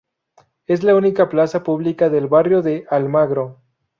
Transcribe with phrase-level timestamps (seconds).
[0.65, 3.59] Es la única plaza pública del barrio de Almagro.